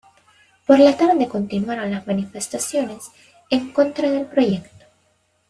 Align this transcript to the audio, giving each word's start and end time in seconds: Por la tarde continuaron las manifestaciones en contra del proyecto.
Por 0.65 0.79
la 0.79 0.97
tarde 0.97 1.27
continuaron 1.27 1.91
las 1.91 2.07
manifestaciones 2.07 3.11
en 3.51 3.71
contra 3.71 4.09
del 4.09 4.25
proyecto. 4.25 4.85